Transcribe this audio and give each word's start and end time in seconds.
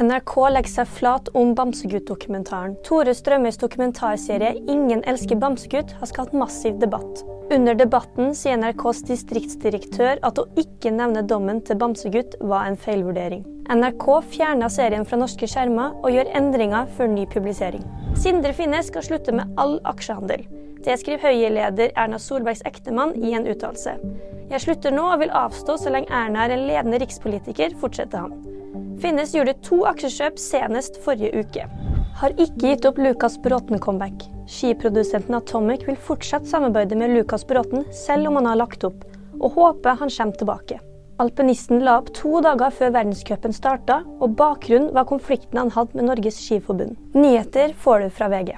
NRK 0.00 0.32
legger 0.48 0.72
seg 0.72 0.92
flat 0.96 1.26
om 1.36 1.50
Bamsegutt-dokumentaren. 1.52 2.78
Tore 2.86 3.12
Strømøys 3.12 3.58
dokumentarserie 3.60 4.54
'Ingen 4.56 5.02
elsker 5.04 5.36
Bamsegutt' 5.36 5.92
har 5.92 6.08
skapt 6.08 6.32
massiv 6.32 6.78
debatt. 6.80 7.20
Under 7.52 7.74
debatten 7.74 8.32
sier 8.34 8.56
NRKs 8.56 9.02
distriktsdirektør 9.10 10.22
at 10.24 10.38
å 10.40 10.46
ikke 10.56 10.94
nevne 10.94 11.26
dommen 11.28 11.60
til 11.60 11.76
Bamsegutt 11.76 12.38
var 12.40 12.70
en 12.70 12.78
feilvurdering. 12.80 13.44
NRK 13.68 14.06
fjerna 14.22 14.70
serien 14.72 15.04
fra 15.04 15.18
norske 15.20 15.46
skjermer 15.46 15.92
og 16.00 16.14
gjør 16.14 16.32
endringer 16.40 16.88
før 16.96 17.12
ny 17.12 17.26
publisering. 17.26 17.84
Sindre 18.16 18.54
Finnes 18.56 18.88
skal 18.88 19.02
slutte 19.02 19.34
med 19.36 19.52
all 19.58 19.80
aksjehandel. 19.84 20.46
Det 20.80 20.96
skriver 20.96 21.28
Høyre-leder 21.28 21.92
Erna 21.94 22.16
Solbergs 22.16 22.64
ektemann 22.64 23.12
i 23.20 23.34
en 23.34 23.44
uttalelse. 23.44 23.98
Jeg 24.50 24.64
slutter 24.64 24.96
nå 24.96 25.12
og 25.12 25.20
vil 25.20 25.36
avstå 25.42 25.76
så 25.76 25.92
lenge 25.92 26.08
Erna 26.08 26.46
er 26.46 26.56
en 26.56 26.66
ledende 26.66 27.02
rikspolitiker, 27.04 27.76
fortsetter 27.76 28.24
han. 28.24 28.59
Finnes 29.00 29.32
gjorde 29.34 29.56
to 29.64 29.82
aksjekjøp 29.88 30.38
senest 30.40 30.98
forrige 31.04 31.44
uke. 31.44 31.64
Har 32.20 32.34
ikke 32.36 32.60
gitt 32.66 32.86
opp 32.88 32.98
Lukas 33.00 33.38
Bråten-comeback. 33.40 34.26
Skiprodusenten 34.50 35.38
Atomic 35.38 35.86
vil 35.88 35.96
fortsatt 35.96 36.48
samarbeide 36.50 36.98
med 37.00 37.14
Lukas 37.14 37.46
Bråten, 37.48 37.86
selv 37.94 38.28
om 38.28 38.40
han 38.40 38.50
har 38.50 38.60
lagt 38.60 38.84
opp, 38.84 39.04
og 39.40 39.56
håper 39.56 39.96
han 40.02 40.12
kommer 40.12 40.40
tilbake. 40.42 40.80
Alpinisten 41.20 41.82
la 41.84 41.98
opp 42.00 42.14
to 42.16 42.40
dager 42.44 42.72
før 42.72 42.94
verdenscupen 42.96 43.52
starta, 43.56 44.00
og 44.20 44.36
bakgrunnen 44.40 44.94
var 44.96 45.08
konflikten 45.08 45.60
han 45.60 45.72
hadde 45.74 45.98
med 45.98 46.08
Norges 46.08 46.40
Skiforbund. 46.40 46.96
Nyheter 47.16 47.74
får 47.76 48.06
du 48.06 48.12
fra 48.16 48.30
VG. 48.32 48.54